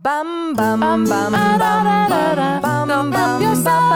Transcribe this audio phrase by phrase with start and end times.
[0.00, 3.88] Bum bum bum bum bum bum bum bum yourself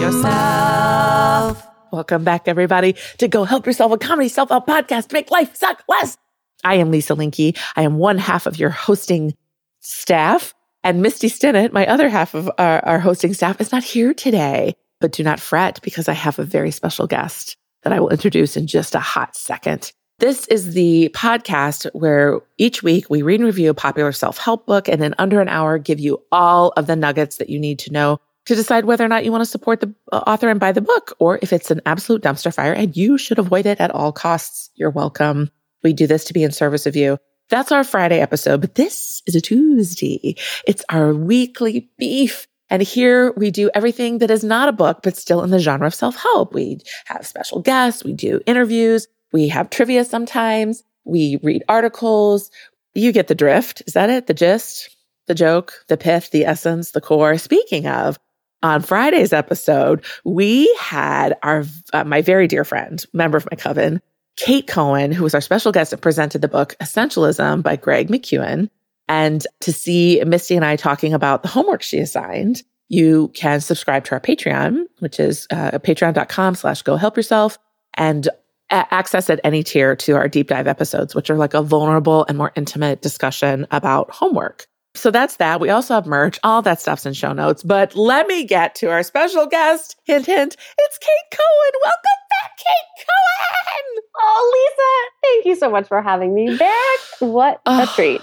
[0.00, 1.68] yourself.
[1.92, 5.84] Welcome back, everybody, to Go Help Yourself, a comedy self-help podcast to make life suck
[5.88, 6.16] less.
[6.64, 7.56] I am Lisa Linky.
[7.76, 9.36] I am one half of your hosting
[9.78, 10.52] staff,
[10.82, 14.74] and Misty Stinnett, my other half of our, our hosting staff, is not here today.
[15.00, 18.56] But do not fret because I have a very special guest that I will introduce
[18.56, 19.92] in just a hot second.
[20.22, 24.66] This is the podcast where each week we read and review a popular self help
[24.66, 27.80] book and in under an hour give you all of the nuggets that you need
[27.80, 30.60] to know to decide whether or not you want to support the uh, author and
[30.60, 33.80] buy the book or if it's an absolute dumpster fire and you should avoid it
[33.80, 34.70] at all costs.
[34.76, 35.50] You're welcome.
[35.82, 37.18] We do this to be in service of you.
[37.48, 40.36] That's our Friday episode, but this is a Tuesday.
[40.68, 42.46] It's our weekly beef.
[42.70, 45.88] And here we do everything that is not a book, but still in the genre
[45.88, 46.54] of self help.
[46.54, 48.04] We have special guests.
[48.04, 49.08] We do interviews.
[49.32, 50.82] We have trivia sometimes.
[51.04, 52.50] We read articles.
[52.94, 53.82] You get the drift.
[53.86, 54.26] Is that it?
[54.26, 54.94] The gist,
[55.26, 57.38] the joke, the pith, the essence, the core.
[57.38, 58.18] Speaking of,
[58.62, 64.00] on Friday's episode, we had our uh, my very dear friend, member of my coven,
[64.36, 68.70] Kate Cohen, who was our special guest and presented the book Essentialism by Greg McKeown.
[69.08, 74.04] And to see Misty and I talking about the homework she assigned, you can subscribe
[74.04, 77.58] to our Patreon, which is uh, patreon.com slash go help yourself.
[77.94, 78.28] And
[78.72, 82.38] access at any tier to our deep dive episodes, which are like a vulnerable and
[82.38, 84.66] more intimate discussion about homework.
[84.94, 85.60] So that's that.
[85.60, 86.38] We also have merch.
[86.44, 87.62] All that stuff's in show notes.
[87.62, 89.96] But let me get to our special guest.
[90.04, 90.56] Hint, hint.
[90.78, 91.72] It's Kate Cohen.
[91.82, 94.02] Welcome back, Kate Cohen.
[94.20, 96.98] Oh, Lisa, thank you so much for having me back.
[97.20, 98.20] What a treat.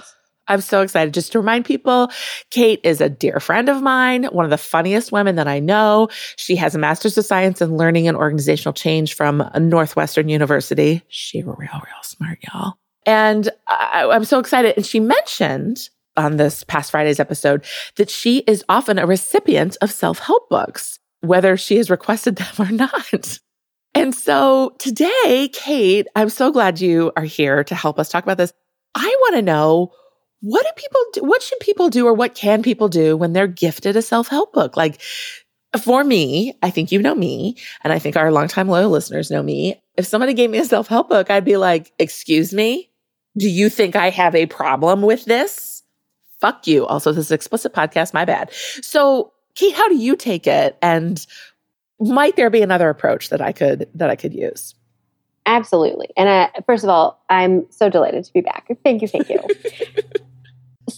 [0.49, 1.13] I'm so excited.
[1.13, 2.11] Just to remind people,
[2.49, 6.09] Kate is a dear friend of mine, one of the funniest women that I know.
[6.35, 11.03] She has a master's of science in learning and organizational change from Northwestern University.
[11.07, 12.73] She real, real smart, y'all.
[13.05, 14.73] And I, I'm so excited.
[14.75, 17.63] And she mentioned on this past Friday's episode
[17.95, 22.71] that she is often a recipient of self-help books, whether she has requested them or
[22.71, 23.39] not.
[23.95, 28.37] And so today, Kate, I'm so glad you are here to help us talk about
[28.37, 28.53] this.
[28.95, 29.93] I want to know
[30.41, 31.23] what do people do?
[31.23, 34.53] What should people do or what can people do when they're gifted a self help
[34.53, 34.77] book?
[34.77, 35.01] Like
[35.81, 39.43] for me, I think you know me, and I think our longtime loyal listeners know
[39.43, 39.81] me.
[39.97, 42.89] If somebody gave me a self help book, I'd be like, excuse me,
[43.37, 45.83] do you think I have a problem with this?
[46.39, 46.85] Fuck you.
[46.85, 48.13] Also, this is explicit podcast.
[48.13, 48.51] My bad.
[48.53, 50.77] So, Kate, how do you take it?
[50.81, 51.25] And
[51.99, 54.73] might there be another approach that I could that I could use?
[55.45, 56.09] Absolutely.
[56.15, 58.67] And uh, first of all, I'm so delighted to be back.
[58.83, 59.07] Thank you.
[59.07, 59.39] Thank you.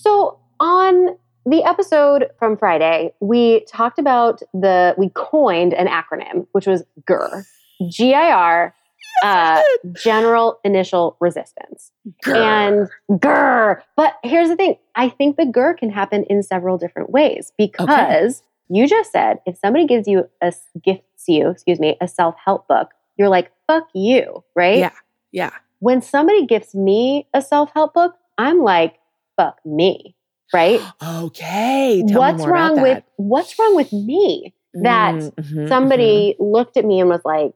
[0.01, 6.65] So on the episode from Friday, we talked about the, we coined an acronym, which
[6.65, 7.45] was GIR,
[7.87, 8.75] G I R,
[9.23, 9.61] uh,
[9.93, 11.91] General Initial Resistance.
[12.25, 13.83] And GIR.
[13.95, 17.87] But here's the thing I think the GIR can happen in several different ways because
[17.87, 18.31] okay.
[18.69, 20.51] you just said if somebody gives you a,
[20.83, 24.79] gifts you, excuse me, a self help book, you're like, fuck you, right?
[24.79, 24.93] Yeah.
[25.31, 25.51] Yeah.
[25.77, 28.97] When somebody gifts me a self help book, I'm like,
[29.41, 30.15] fuck me,
[30.53, 30.81] right?
[31.03, 32.03] okay.
[32.07, 36.43] Tell what's wrong with what's wrong with me that mm-hmm, somebody mm-hmm.
[36.43, 37.53] looked at me and was like,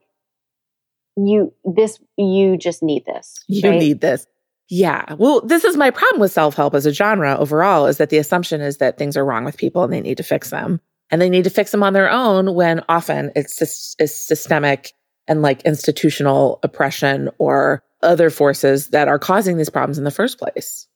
[1.16, 3.34] "You this you just need this.
[3.48, 3.78] You right?
[3.78, 4.26] need this."
[4.68, 5.14] Yeah.
[5.14, 8.18] Well, this is my problem with self help as a genre overall is that the
[8.18, 10.80] assumption is that things are wrong with people and they need to fix them.
[11.08, 14.92] And they need to fix them on their own when often it's just is systemic
[15.28, 20.38] and like institutional oppression or other forces that are causing these problems in the first
[20.38, 20.88] place.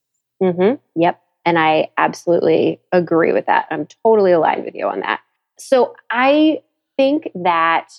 [0.42, 1.00] Mm-hmm.
[1.00, 1.22] Yep.
[1.44, 3.66] And I absolutely agree with that.
[3.70, 5.20] I'm totally aligned with you on that.
[5.58, 6.62] So I
[6.96, 7.92] think that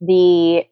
[0.00, 0.66] the,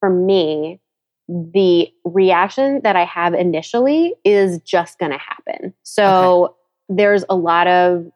[0.00, 0.80] for me,
[1.28, 5.74] the reaction that I have initially is just going to happen.
[5.82, 6.54] So okay.
[6.90, 8.06] there's a lot of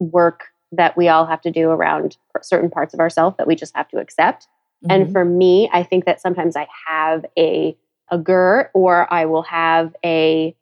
[0.00, 3.76] work that we all have to do around certain parts of ourselves that we just
[3.76, 4.48] have to accept.
[4.84, 4.90] Mm-hmm.
[4.90, 7.76] And for me, I think that sometimes I have a
[8.08, 10.54] a GER or I will have a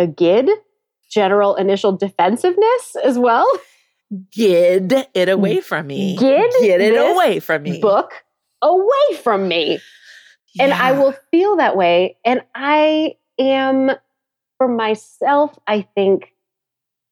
[0.00, 0.50] a GID,
[1.10, 3.46] general initial defensive,ness as well.
[4.32, 5.62] Gid it away mm.
[5.62, 6.16] from me.
[6.16, 7.80] Gid, get it away from me.
[7.80, 8.12] Book
[8.62, 9.78] away from me.
[10.54, 10.64] Yeah.
[10.64, 12.16] And I will feel that way.
[12.24, 13.92] And I am,
[14.58, 16.32] for myself, I think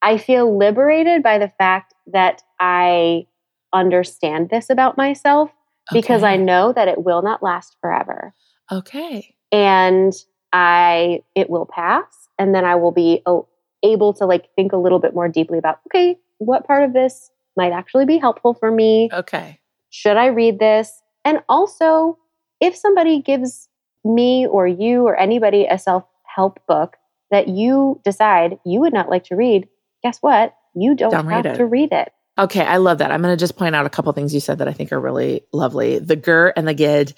[0.01, 3.27] I feel liberated by the fact that I
[3.71, 5.51] understand this about myself
[5.91, 6.01] okay.
[6.01, 8.33] because I know that it will not last forever.
[8.71, 9.35] Okay.
[9.51, 10.13] And
[10.51, 13.47] I, it will pass and then I will be oh,
[13.83, 17.31] able to like think a little bit more deeply about okay, what part of this
[17.55, 19.09] might actually be helpful for me?
[19.11, 19.59] Okay.
[19.89, 21.01] Should I read this?
[21.25, 22.17] And also,
[22.59, 23.67] if somebody gives
[24.03, 26.95] me or you or anybody a self help book,
[27.31, 29.67] that you decide you would not like to read,
[30.03, 30.55] guess what?
[30.75, 31.55] You don't, Don't have it.
[31.55, 32.11] to read it.
[32.37, 33.11] Okay, I love that.
[33.11, 34.99] I'm going to just point out a couple things you said that I think are
[34.99, 35.99] really lovely.
[35.99, 37.13] The gur and the gid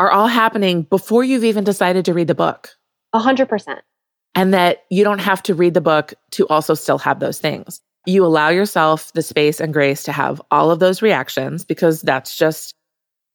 [0.00, 2.70] are all happening before you've even decided to read the book.
[3.12, 3.82] A hundred percent.
[4.34, 7.80] and that you don't have to read the book to also still have those things.
[8.06, 12.36] You allow yourself the space and grace to have all of those reactions because that's
[12.36, 12.74] just,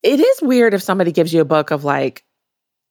[0.04, 2.24] it is weird if somebody gives you a book of like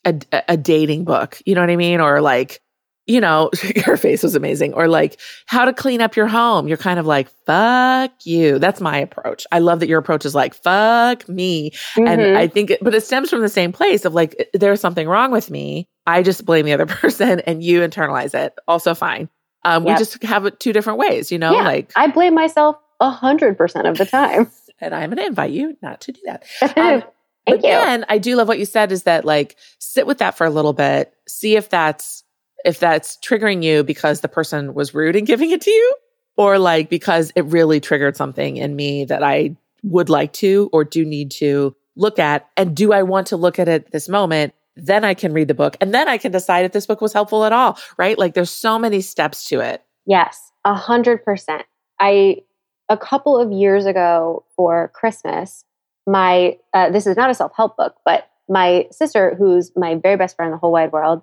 [0.04, 2.00] a, a dating book, you know what I mean?
[2.00, 2.60] Or like,
[3.06, 3.50] you know,
[3.86, 4.72] your face was amazing.
[4.74, 6.68] Or like how to clean up your home.
[6.68, 8.58] You're kind of like, fuck you.
[8.58, 9.46] That's my approach.
[9.52, 11.72] I love that your approach is like, fuck me.
[11.96, 12.36] And Mhm.
[12.36, 15.30] I think, it, but it stems from the same place of like, there's something wrong
[15.30, 15.86] with me.
[16.06, 18.54] I just blame the other person and you internalize it.
[18.66, 19.28] Also fine.
[19.64, 19.94] Um, Yep.
[19.94, 21.64] We just have it two different ways, you know, Yeah.
[21.64, 24.50] like, I blame myself a hundred percent of the time.
[24.80, 26.44] and I'm going to invite you not to do that.
[26.60, 27.10] Thank Um,
[27.46, 27.62] but you.
[27.62, 30.50] then I do love what you said is that like sit with that for a
[30.50, 32.23] little bit, see if that's
[32.64, 35.96] if that's triggering you because the person was rude in giving it to you,
[36.36, 40.84] or like because it really triggered something in me that I would like to or
[40.84, 42.48] do need to look at.
[42.56, 44.54] And do I want to look at it this moment?
[44.76, 47.12] Then I can read the book and then I can decide if this book was
[47.12, 48.18] helpful at all, right?
[48.18, 49.82] Like there's so many steps to it.
[50.06, 51.62] Yes, a hundred percent.
[52.00, 52.42] I
[52.88, 55.64] a couple of years ago for Christmas,
[56.06, 60.16] my uh, this is not a self help book, but my sister, who's my very
[60.16, 61.22] best friend in the whole wide world,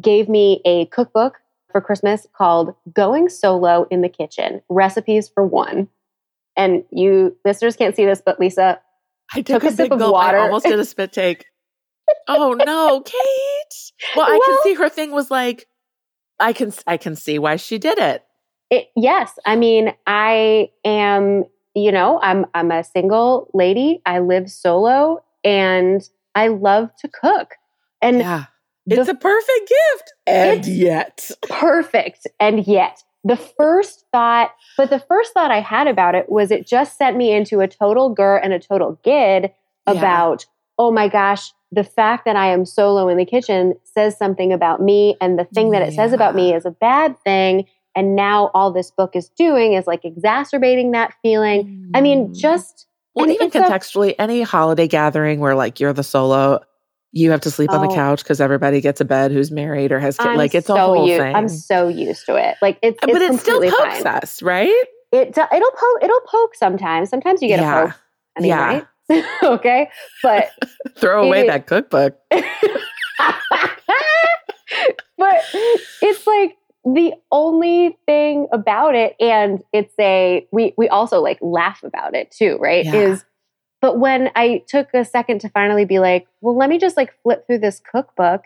[0.00, 1.40] gave me a cookbook
[1.70, 5.88] for Christmas called "Going Solo in the Kitchen: Recipes for One."
[6.56, 8.80] And you listeners can't see this, but Lisa,
[9.34, 10.12] I Took a big sip of gulp.
[10.12, 10.38] water.
[10.38, 11.46] I almost did a spit take.
[12.28, 13.92] oh no, Kate.
[14.14, 15.66] Well, I can see her thing was like,
[16.38, 18.22] I can I can see why she did it.
[18.70, 21.44] It, yes, I mean, I am,
[21.74, 24.00] you know, I'm I'm a single lady.
[24.06, 27.54] I live solo and I love to cook.
[28.00, 28.44] And yeah,
[28.86, 32.26] the it's a perfect gift, and yet, perfect.
[32.40, 36.66] And yet, the first thought, but the first thought I had about it was it
[36.66, 39.50] just sent me into a total gur and a total gid
[39.86, 39.92] Yeah.
[39.98, 40.44] about,
[40.78, 44.80] oh my gosh, the fact that I am solo in the kitchen says something about
[44.82, 47.66] me, and the thing that it says about me is a bad thing.
[47.96, 51.90] And now all this book is doing is like exacerbating that feeling.
[51.94, 52.34] I mean, Mm.
[52.36, 56.60] just well, and even it's a- contextually, any holiday gathering where like you're the solo.
[57.16, 57.94] You have to sleep on the Oh.
[57.94, 60.26] couch because everybody gets a bed who's married or has kids.
[60.28, 61.34] I'm Like it's so a whole u- thing.
[61.34, 62.56] I'm so used to it.
[62.60, 64.06] Like it's, uh, but it's it still pokes fine.
[64.06, 64.68] us, right?
[65.12, 67.08] It it'll poke it'll poke sometimes.
[67.10, 67.82] Sometimes you get Yeah.
[67.84, 67.96] a poke.
[68.36, 68.66] I mean, Yeah.
[68.66, 69.24] right?
[69.44, 69.88] okay,
[70.24, 70.50] but
[70.96, 72.18] Throw away It- that cookbook.
[75.16, 75.36] but
[76.02, 81.82] it's like the only thing about it and it's a we we also like laugh
[81.82, 82.94] about it too right Yeah.
[82.94, 83.24] is
[83.84, 87.12] but when i took a second to finally be like well let me just like
[87.22, 88.44] flip through this cookbook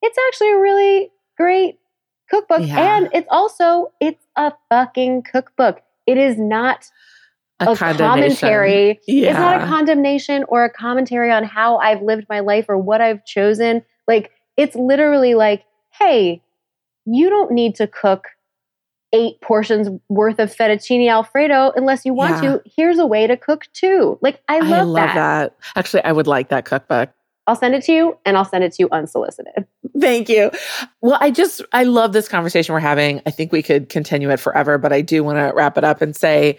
[0.00, 1.78] it's actually a really great
[2.30, 2.96] cookbook Yeah.
[2.96, 6.86] and it's also it's a fucking cookbook it is not
[7.60, 9.30] A, a commentary Yeah.
[9.30, 13.00] it's not a condemnation or a commentary on how I've lived my life or what
[13.00, 13.82] I've chosen.
[14.06, 16.40] Like, it's literally like, hey,
[17.04, 18.28] you don't need to cook
[19.12, 22.52] eight portions worth of fettuccine alfredo unless you want Yeah.
[22.56, 22.62] to.
[22.76, 24.18] Here's a way to cook two.
[24.20, 25.14] Like, I love, I love that.
[25.14, 25.56] that.
[25.76, 27.10] Actually, I would like that cookbook.
[27.46, 29.66] I'll send it to you and I'll send it to you unsolicited.
[29.98, 30.50] Thank you.
[31.00, 33.22] Well, I just, I love this conversation we're having.
[33.24, 36.02] I think we could continue it forever, but I do want to wrap it up
[36.02, 36.58] and say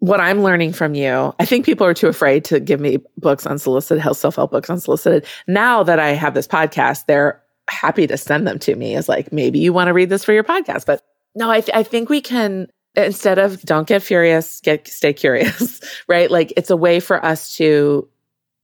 [0.00, 1.34] what I'm learning from you.
[1.38, 4.68] I think people are too afraid to give me books unsolicited, health self help books
[4.68, 5.24] unsolicited.
[5.48, 9.32] Now that I have this podcast, they're happy to send them to me as like,
[9.32, 10.84] maybe you want to read this for your podcast.
[10.84, 11.02] But
[11.34, 15.80] no, I, th- I think we can, instead of don't get furious, get, stay curious,
[16.08, 16.30] right?
[16.30, 18.08] Like it's a way for us to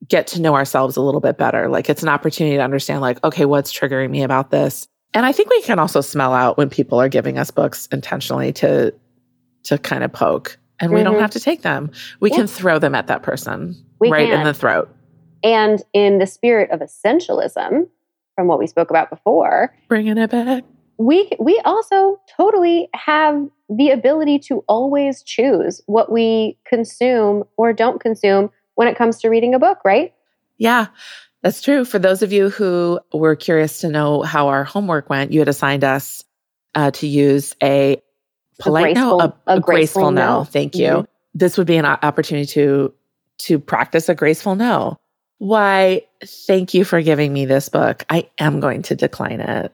[0.06, 1.68] get to know ourselves a little bit better.
[1.68, 4.86] Like it's an opportunity to understand, like, okay, what's triggering me about this?
[5.14, 8.52] And I think we can also smell out when people are giving us books intentionally
[8.54, 8.94] to
[9.64, 10.56] to kind of poke.
[10.80, 11.20] And we don't Mhm.
[11.20, 11.90] have to take them.
[12.20, 12.36] We Yeah.
[12.36, 14.88] can throw them at that person We right in the throat.
[15.42, 17.88] And in the spirit of essentialism,
[18.36, 20.62] from what we spoke about before, Bringing it back.
[20.98, 28.00] We we also totally have the ability to always choose what we consume or don't
[28.00, 30.12] consume when it comes to reading a book, right?
[30.58, 30.86] Yeah,
[31.42, 31.84] that's true.
[31.84, 35.48] For those of you who were curious to know how our homework went, you had
[35.48, 36.24] assigned us
[36.74, 38.02] uh, to use a
[38.58, 40.38] polite no, graceful- a, a a graceful, graceful no.
[40.38, 40.44] no.
[40.44, 40.88] Thank you.
[40.88, 41.06] Mhm.
[41.34, 42.92] This would be an opportunity to
[43.38, 44.98] to practice a graceful no.
[45.38, 46.02] Why?
[46.24, 48.04] Thank you for giving me this book.
[48.10, 49.72] I am going to decline it.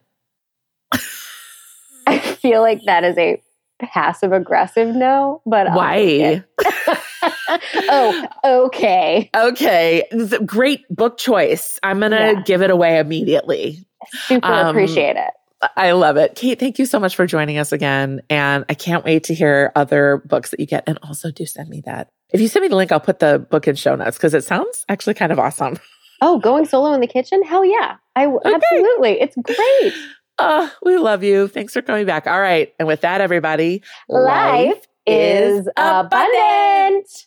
[2.45, 3.43] I feel like that is a
[3.81, 6.45] passive aggressive no, but Why?
[7.89, 9.31] oh, okay.
[9.35, 11.79] Okay, this is a great book choice.
[11.83, 12.43] I'm gonna Yeah.
[12.43, 13.87] give it away immediately.
[14.27, 15.31] Super Um, appreciate it.
[15.77, 16.35] I love it.
[16.35, 18.21] Kate, thank you so much for joining us again.
[18.29, 20.85] And I can't wait to hear other books that you get.
[20.87, 22.09] And also do send me that.
[22.35, 24.45] If you send me the link, I'll put the book in show notes because it
[24.45, 25.79] sounds actually kind of awesome.
[26.21, 27.43] Oh, going solo in the kitchen?
[27.43, 27.97] Hell yeah.
[28.15, 28.55] I okay.
[28.55, 29.21] absolutely.
[29.21, 29.95] It's great.
[30.39, 31.49] Oh, we love you.
[31.49, 32.27] Thanks for coming back.
[32.27, 32.73] All right.
[32.79, 36.07] And with that, everybody, life, life is abundant.
[36.07, 37.27] abundant.